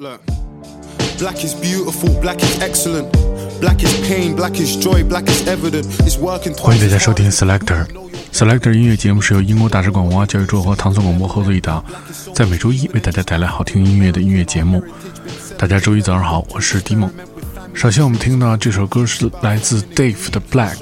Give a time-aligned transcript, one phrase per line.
[0.00, 0.22] Look,
[1.18, 3.12] black is beautiful, black is excellent.
[3.60, 5.84] Black is pain, black is joy, black is evident.
[6.06, 7.86] It's working 欢迎大家收听 Selector。
[8.32, 11.84] Selector 音乐节目是由英国大使馆文化教育处和唐宋广播合作一档，
[12.34, 14.82] 在每周一为大家带来好听音乐的音乐节目。
[15.58, 17.10] 大家周一早上好，我是迪梦。
[17.74, 20.78] 首先我们听到这首歌是来自 Dave 的 Black，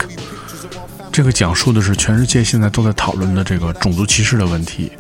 [1.11, 4.93] 这个讲述的是全世界现在都在讨论的这个种族歧视的问题。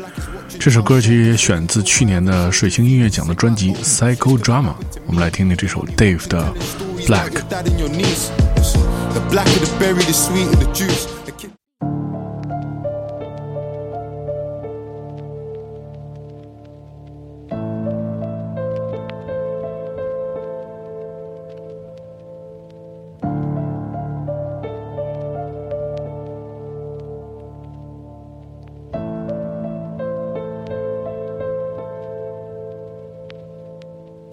[0.69, 4.65] 这首歌曲选自去年的水星音乐奖的专辑《Psycho Drama》。
[5.07, 6.55] 我们来听听这首 Dave 的
[7.07, 7.31] 《Black》。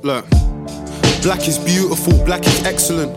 [0.05, 0.29] Look,
[1.23, 3.15] black is beautiful, black is excellent.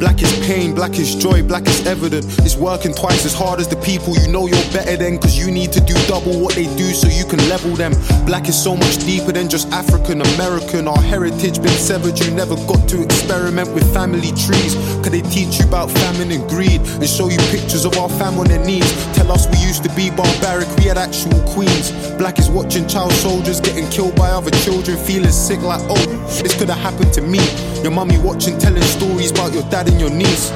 [0.00, 2.24] Black is pain, black is joy, black is evident.
[2.38, 5.18] It's working twice as hard as the people you know you're better than.
[5.18, 7.92] Cause you need to do double what they do so you can level them.
[8.24, 10.88] Black is so much deeper than just African American.
[10.88, 14.72] Our heritage been severed, you never got to experiment with family trees.
[15.02, 18.38] Cause they teach you about famine and greed and show you pictures of our fam
[18.38, 18.88] on their knees.
[19.16, 21.90] Tell us we used to be barbaric, we had actual queens.
[22.18, 26.06] Black is watching child soldiers getting killed by other children, feeling sick like, oh,
[26.42, 27.40] this could have happened to me.
[27.82, 30.50] Your mummy watching, telling stories about your dad and your niece.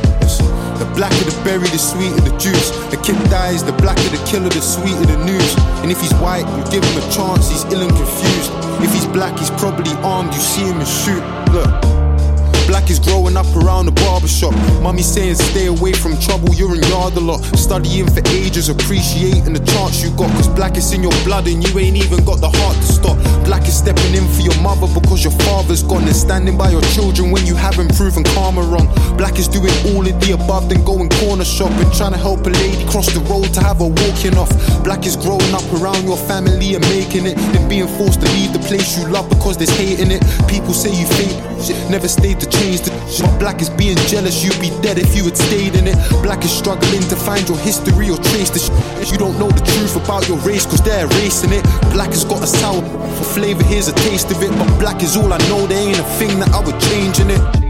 [0.79, 2.71] The blacker the berry, the sweeter the juice.
[2.91, 5.55] The kid dies, the blacker the killer, the sweeter the news.
[5.83, 8.51] And if he's white, you give him a chance, he's ill and confused.
[8.83, 11.23] If he's black, he's probably armed, you see him and shoot.
[11.55, 11.94] Look.
[12.75, 14.51] Black is growing up around the barbershop.
[14.83, 17.39] Mummy saying stay away from trouble, you're in yard a lot.
[17.55, 20.27] Studying for ages, appreciating the chance you got.
[20.35, 23.17] Cause black is in your blood and you ain't even got the heart to stop.
[23.47, 26.83] Black is stepping in for your mother because your father's gone and standing by your
[26.99, 28.91] children when you haven't proven karma wrong.
[29.15, 32.51] Black is doing all of the above, then going corner shopping, trying to help a
[32.51, 34.51] lady cross the road to have her walking off.
[34.83, 38.51] Black is growing up around your family and making it, then being forced to leave
[38.51, 40.19] the place you love because there's hate in it.
[40.51, 41.39] People say you fake,
[41.87, 43.29] never stayed to change the shit.
[43.39, 45.97] Black is being jealous, you'd be dead if you had stayed in it.
[46.23, 49.13] Black is struggling to find your history or trace the shit.
[49.13, 51.63] You don't know the truth about your race, cause they're erasing it.
[51.93, 52.83] Black has got a sour
[53.17, 54.51] for flavor, here's a taste of it.
[54.51, 57.31] But black is all I know, there ain't a thing that I would change in
[57.31, 57.64] it.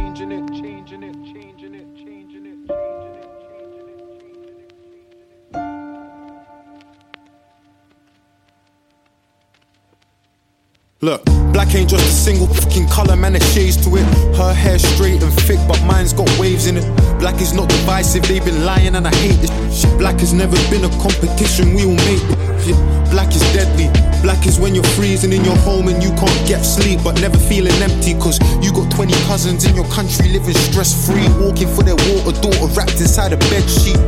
[11.04, 11.22] Look,
[11.52, 14.06] black ain't just a single fucking color, man, there's shades to it.
[14.40, 16.86] Her hair straight and thick, but mine's got waves in it.
[17.20, 19.98] Black is not divisive, they've been lying and I hate this shit.
[19.98, 22.24] Black has never been a competition, we all make
[22.64, 23.10] it.
[23.12, 23.92] Black is deadly.
[24.22, 27.36] Black is when you're freezing in your home and you can't get sleep, but never
[27.36, 28.14] feeling empty.
[28.14, 32.32] Cause you got 20 cousins in your country living stress free, walking for their water
[32.40, 34.00] daughter wrapped inside a bed sheet.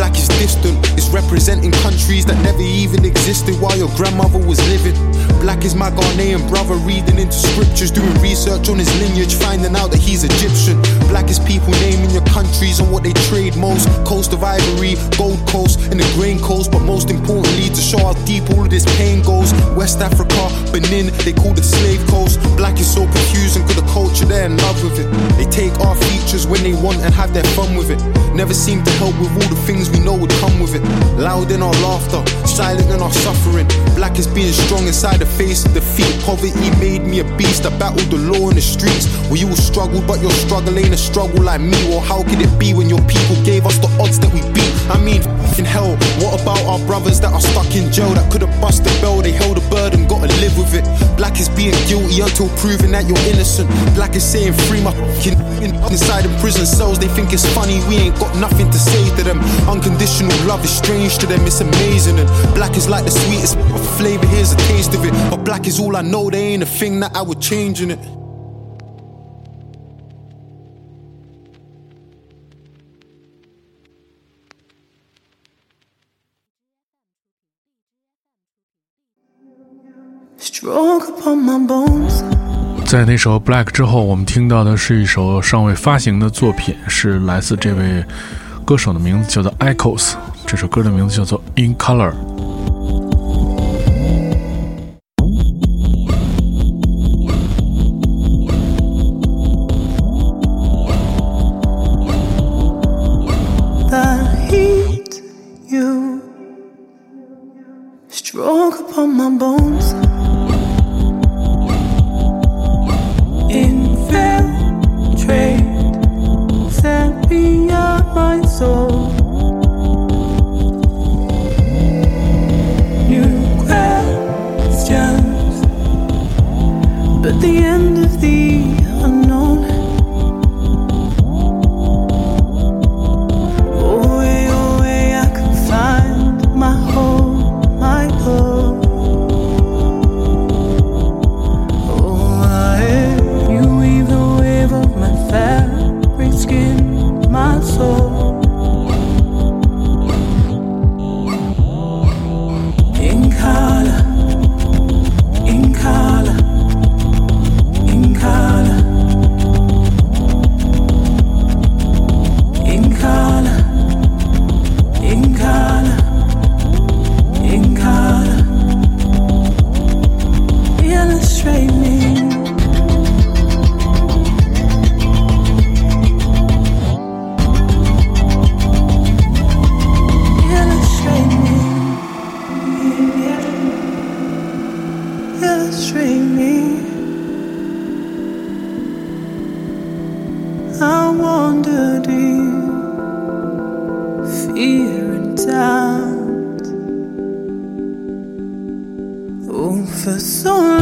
[0.00, 4.96] Black is distant, it's representing countries that never even existed while your grandmother was living.
[5.44, 9.92] Black is my Ghanaian brother reading into scriptures, doing research on his lineage, finding out
[9.92, 10.80] that he's Egyptian.
[11.12, 13.88] Black is people naming your countries and what they trade most.
[14.08, 18.16] Coast of Ivory, Gold Coast, and the Grain Coast, but most importantly, to show how
[18.24, 19.52] deep all of this pain goes.
[19.76, 22.40] West Africa, Benin, they call it slave coast.
[22.56, 25.08] Black is so confusing, cause the culture they're in love with it.
[25.36, 28.00] They take our features when they want and have their fun with it.
[28.34, 30.82] Never seem to help with all the things we know would come with it.
[31.18, 33.66] Loud in our laughter, silent in our suffering.
[33.96, 36.14] Black is being strong inside the face of defeat.
[36.22, 37.66] Poverty made me a beast.
[37.66, 39.08] I battled the law in the streets.
[39.30, 41.78] We all struggled, but your struggle ain't a struggle like me.
[41.92, 44.72] Or how could it be when your people gave us the odds that we beat?
[44.90, 45.22] I mean,
[45.64, 48.90] hell, what about our brothers that are stuck in jail that could have bust the
[49.00, 49.20] bell?
[49.22, 50.84] They held a burden, gotta live with it.
[51.16, 53.68] Black is being guilty until proven that you're innocent.
[53.94, 55.38] Black is saying free my fucking
[55.90, 56.98] inside in prison cells.
[56.98, 59.40] They think it's funny, we ain't got nothing to say to them.
[59.68, 62.18] Unconditional love is strange to them, it's amazing.
[62.18, 63.58] And black is like the sweetest
[63.98, 65.12] flavor, here's a taste of it.
[65.30, 67.90] But black is all I know, they ain't a thing that I would change in
[67.90, 68.19] it.
[82.86, 88.04] 在那首《Black》之后，我们听到的是一首尚未发行的作品，是来自这位
[88.64, 90.14] 歌手的名字叫做 Echoes，
[90.46, 92.12] 这首歌的名字叫做《In Color》。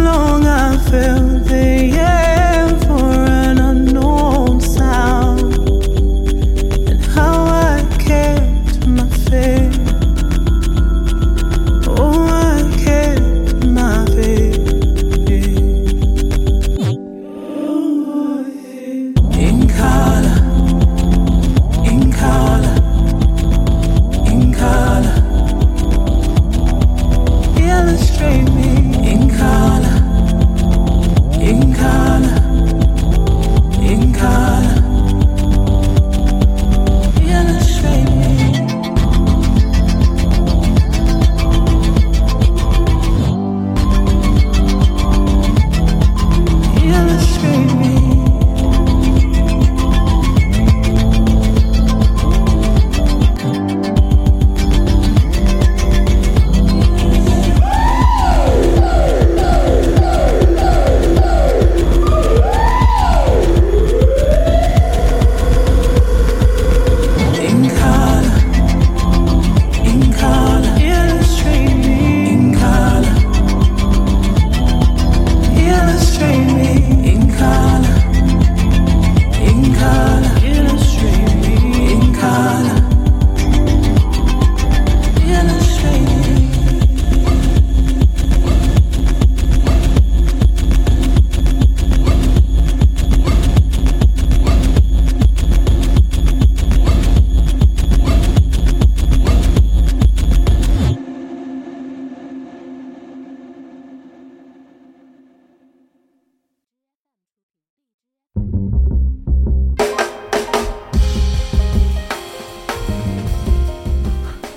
[0.08, 1.67] long I felt it.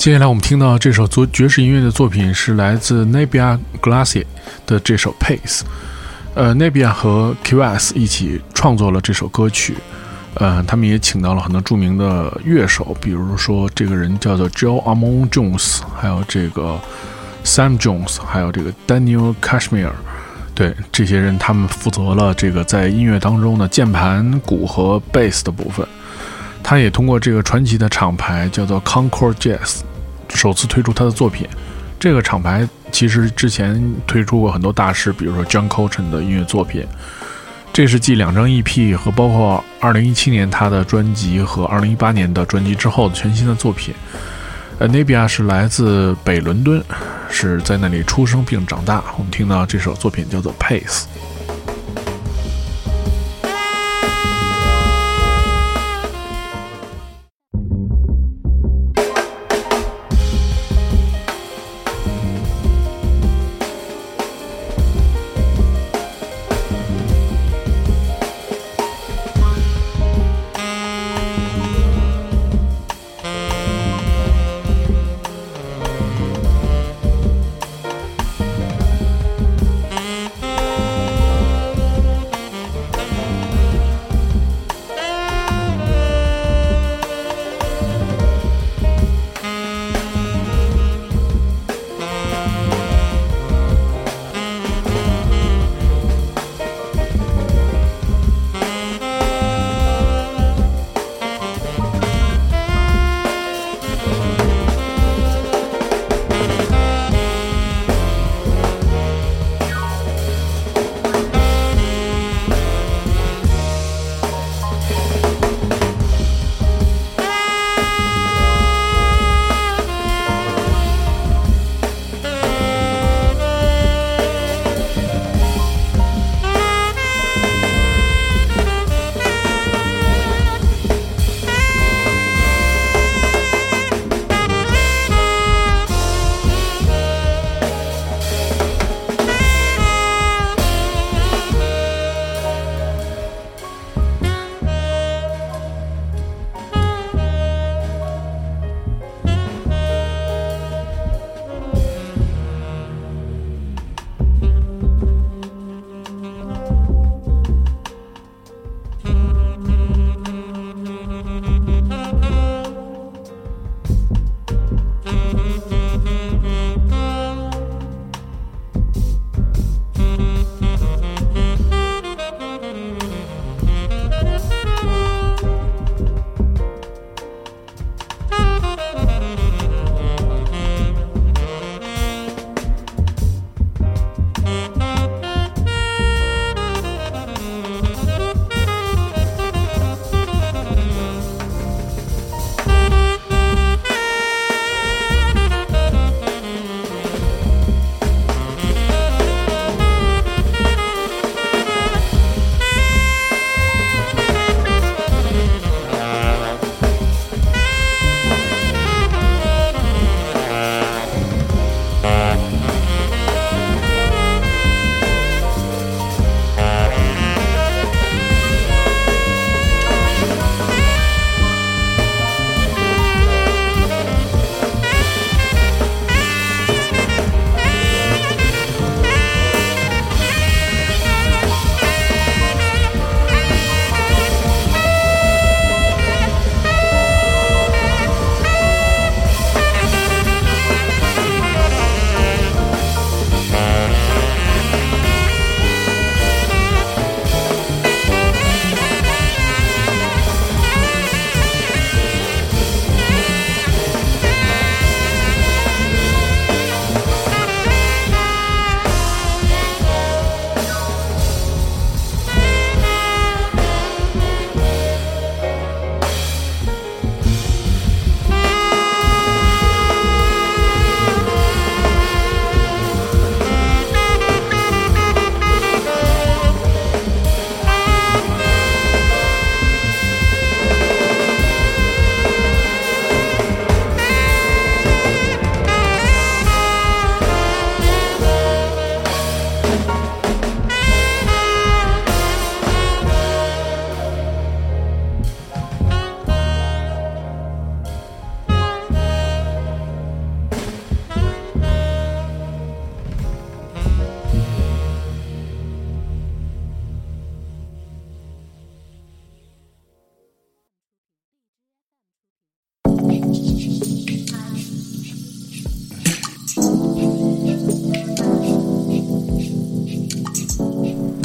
[0.02, 4.26] 接下来我们听到这首作爵士音乐的作品是来自 Nabia Glacier
[4.66, 5.62] 的这首 Pace。
[6.34, 9.78] 呃，Nabia 和 QS 一起创作了这首歌曲。
[10.34, 16.80] 呃，他们也请到了很多著名的乐手，比如说这个人叫做 Joe Amon Jones，还有这个
[17.46, 19.92] Sam Jones，还有这个 Daniel Kashmir。
[20.56, 25.88] 对，这些人他们负责了这个在音乐当中的键盘、鼓和 bass 的部分。
[26.64, 29.82] 他也通过这个传奇的厂牌叫做 Concord Jazz。
[30.34, 31.48] 首次推出他的作品，
[32.00, 36.86] 这个厂牌其实之前推出过很多大师，比如说 John Coltrane 的音乐作品。
[37.74, 43.94] 这是继两张 EP 和包括2017年他的专辑和2018年的专辑之后的全新的作品。
[44.78, 46.84] 呃，Nabia 是来自北伦敦，
[47.30, 49.02] 是在那里出生并长大。
[49.18, 51.04] 我们听到这首作品叫做 Pace。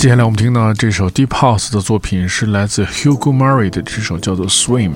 [0.07, 4.93] 接下来我们听到这首 Deep House 的作品是来自 Hugo Murray 的这首叫做 Swim，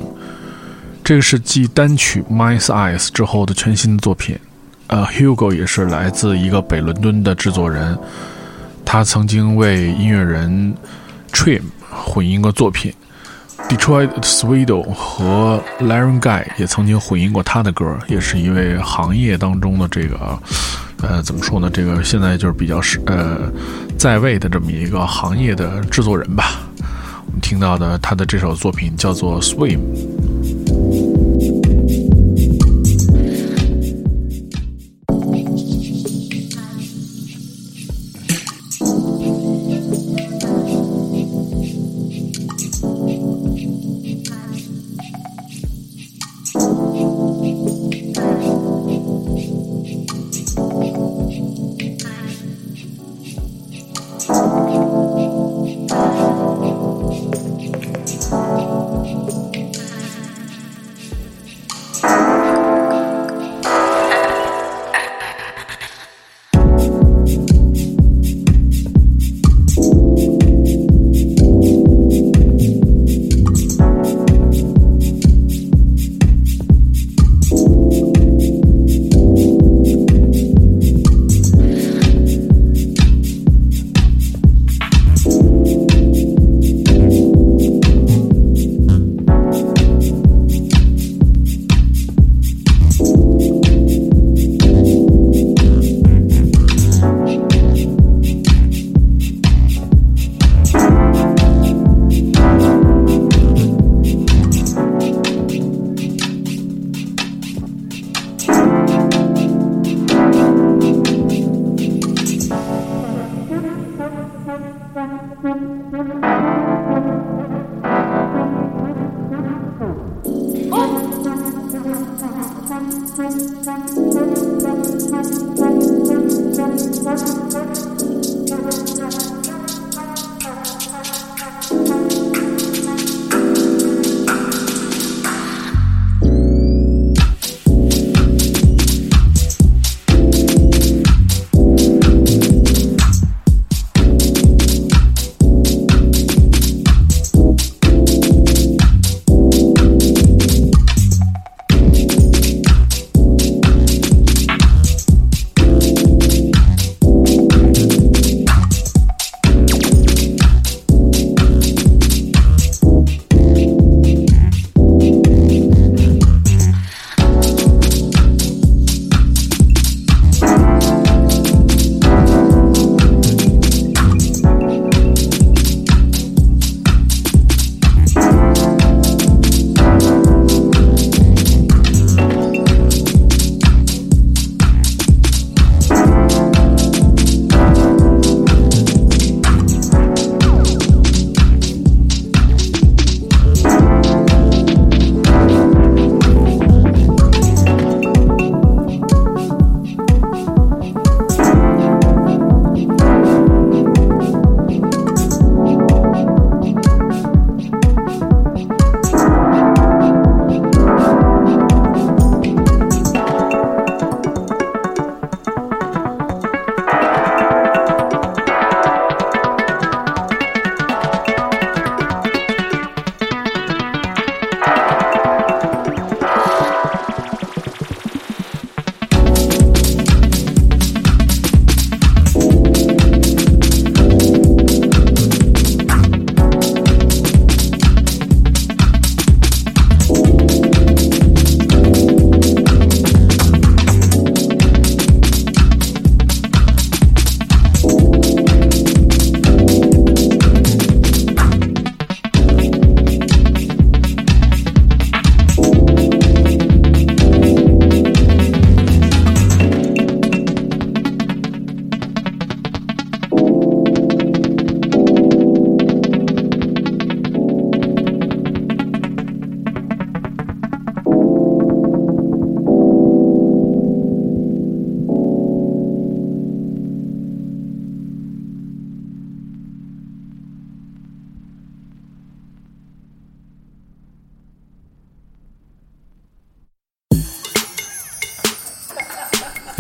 [1.03, 4.39] 这个是继单曲 My Eyes 之后的全新的作品。
[4.87, 7.99] 呃，Hugo 也是来自一个北伦敦的制作人，
[8.85, 10.77] 他曾经为音乐人
[11.33, 12.95] Trim 混音过作品
[13.69, 20.39] ，Detroit Swedo 和 Laren Guy 也曾经混音过他的歌，也是一位行业当中的这个。
[21.03, 21.71] 呃，怎么说呢？
[21.73, 23.51] 这个现在就是比较是呃，
[23.99, 26.61] 在位的这么一个行业的制作人吧。
[27.27, 29.79] 我们听到的他的这首作品叫做《Swim》。
[114.63, 115.45] Thank
[116.95, 117.00] you.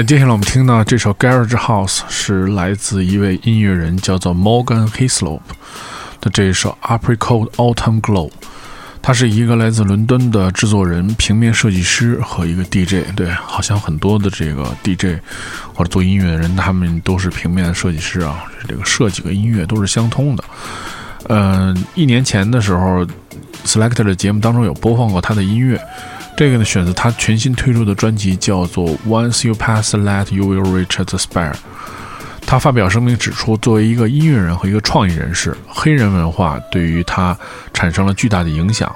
[0.06, 5.40] 接下来我们听到这首《Garage House》是来自一位音乐人叫做 Morgan Hislop
[6.22, 8.28] 的这一首《Apricot Autumn Glow》。
[9.02, 13.14] 他是一个来自伦敦的制作人、平面设计师和一个 DJ。
[13.14, 15.20] 对，好像很多的这个 DJ
[15.74, 18.44] 或者做音乐的人，他们都是平面设计师啊。
[18.66, 20.44] 这个设计和音乐都是相通的。
[21.28, 23.06] 嗯，一年前的时候
[23.66, 25.78] ，Selector 的节目当中有播放过他的音乐。
[26.36, 31.52] 这个呢，选择他全新推出的专辑叫做《Once You Pass That You Will Reach the Spire》。
[32.46, 37.36] 他发表声明指出，作为一个音乐人和一个创意人士，黑人文化对于他
[37.74, 38.94] 产生了巨大的影响。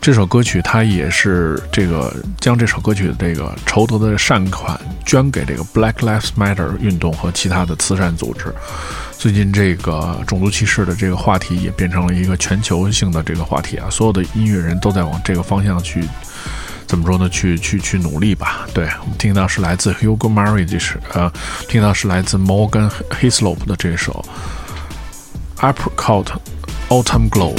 [0.00, 8.52] 这首歌曲，他也是这个将这首歌曲的这个筹得的善款捐给这个 Black Lives Matter 运动和其他的慈善组织。
[9.18, 13.88] 最近，这个种族歧视的这个话题也变成了一个全球性的这个话题啊！
[13.90, 16.02] 所有的音乐人都在往这个方向去。
[16.88, 17.28] 怎么说呢？
[17.28, 18.66] 去去去努力吧。
[18.72, 21.30] 对我们听到是来自 Hugo Murray，这首呃，
[21.68, 24.24] 听到是来自 Morgan Hislop 的这首
[25.58, 26.26] Apricot
[26.88, 27.54] Autumn Glow。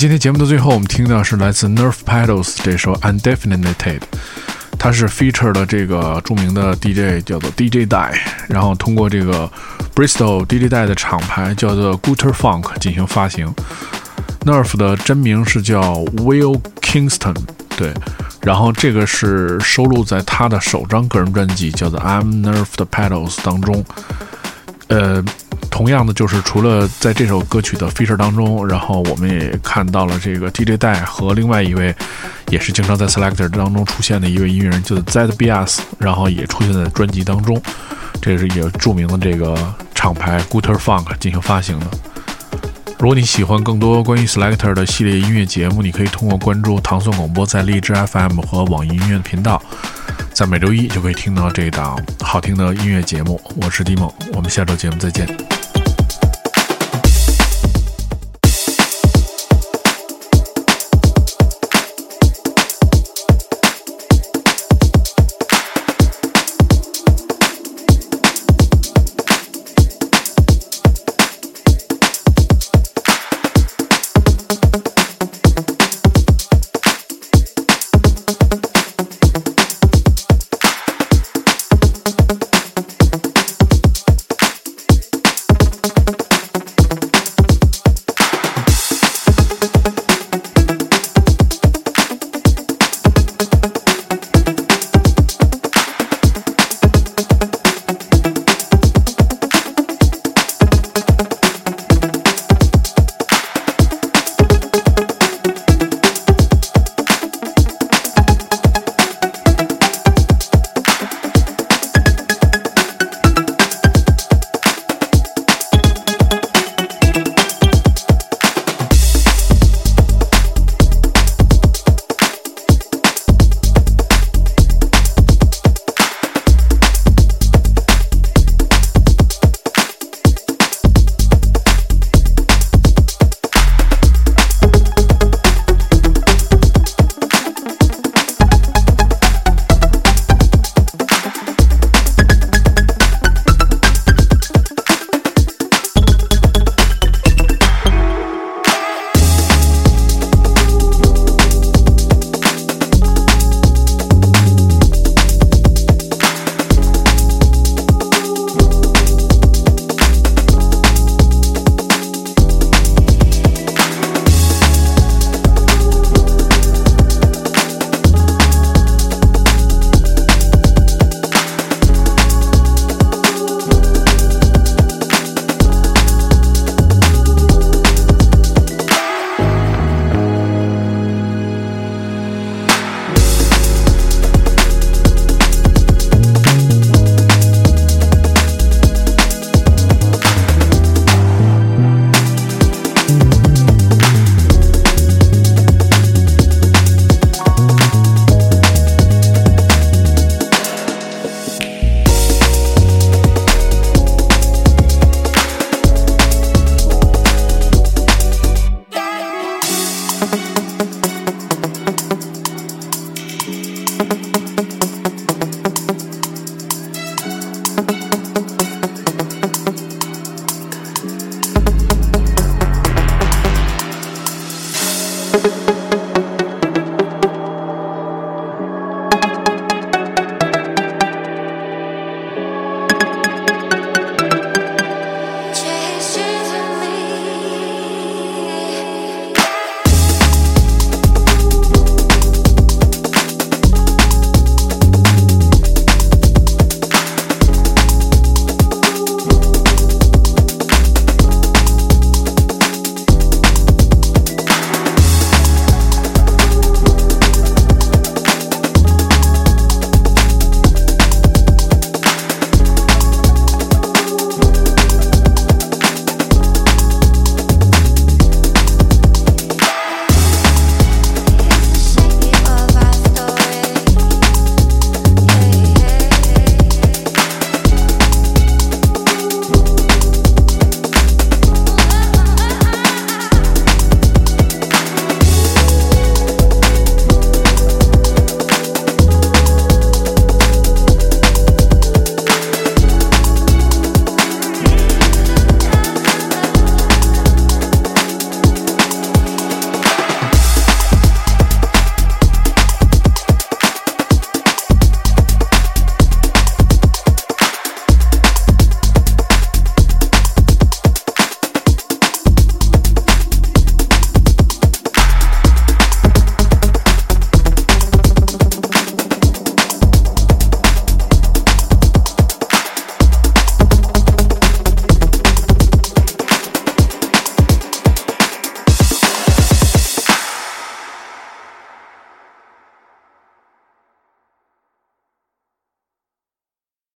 [0.00, 4.00] 今天节目的最后，我们听到是来自 Nerf Pedals 这首 Undefined，
[4.78, 9.46] 它是 feature 了这个著名的 DJ 叫做 DJ Die，然后通过这个
[9.94, 13.54] Bristol DJ Die 的厂牌叫做 Gutter Funk 进行发行。
[14.46, 17.36] Nerf 的真名是叫 Will Kingston，
[17.76, 17.92] 对，
[18.40, 23.84] 然后这个是收录在他的首张个人专辑叫做 I'm Nerf 的 Pedals 当中，
[24.88, 25.22] 呃。
[25.80, 31.94] 同样的，就是除了在这首歌曲的 feature 当中，然后我们也看到了这个 DJ 戴和另外一位，
[32.50, 37.58] 也是经常在 selector 当中出现的一位音乐人，就是 ZBS，然后也出现在专辑当中。
[38.20, 39.56] 这是也著名的这个
[39.94, 41.86] 厂牌 Gutter Funk 进行发行的。
[42.98, 49.62] 如果你喜欢更多关于 selector 的系列音乐节目，你可以通过关注糖蒜广播在荔枝 FM 和网易音乐频道。
[50.34, 53.40] 在每周一就可以听到这档好听的音乐节目。
[53.62, 55.26] 我是迪梦，我们下周节目再见。